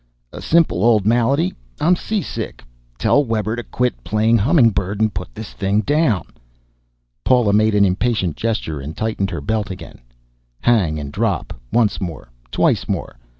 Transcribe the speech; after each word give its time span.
"A 0.33 0.41
simple 0.41 0.83
old 0.83 1.05
malady. 1.05 1.53
I'm 1.79 1.95
seasick. 1.95 2.63
Tell 2.97 3.23
Webber 3.23 3.55
to 3.55 3.61
quit 3.61 4.03
playing 4.03 4.39
humming 4.39 4.71
bird 4.71 4.99
and 4.99 5.13
put 5.13 5.35
this 5.35 5.53
thing 5.53 5.81
down." 5.81 6.23
Paula 7.23 7.53
made 7.53 7.75
an 7.75 7.85
impatient 7.85 8.35
gesture 8.35 8.79
and 8.79 8.97
tightened 8.97 9.29
her 9.29 9.41
belt 9.41 9.69
again. 9.69 9.99
Hang 10.61 10.97
and 10.99 11.13
drop. 11.13 11.53
Once 11.71 12.01
more, 12.01 12.31
twice 12.49 12.87
more. 12.87 13.15